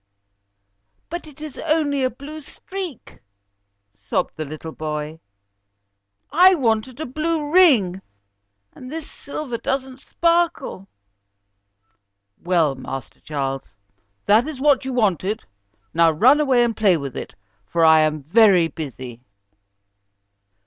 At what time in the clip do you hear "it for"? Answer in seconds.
17.15-17.85